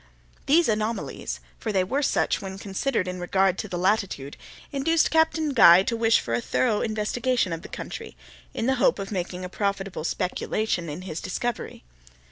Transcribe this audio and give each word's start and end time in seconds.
These 0.47 0.67
anomalies—for 0.67 1.71
they 1.71 1.83
were 1.83 2.01
such 2.01 2.41
when 2.41 2.57
considered 2.57 3.07
in 3.07 3.19
regard 3.19 3.59
to 3.59 3.67
the 3.67 3.77
latitude—induced 3.77 5.11
Captain 5.11 5.49
Guy 5.53 5.83
to 5.83 5.95
wish 5.95 6.19
for 6.19 6.33
a 6.33 6.41
thorough 6.41 6.81
investigation 6.81 7.53
of 7.53 7.61
the 7.61 7.69
country, 7.69 8.17
in 8.51 8.65
the 8.65 8.77
hope 8.81 8.97
of 8.97 9.11
making 9.11 9.45
a 9.45 9.47
profitable 9.47 10.03
speculation 10.03 10.89
in 10.89 11.03
his 11.03 11.21
discovery. 11.21 11.83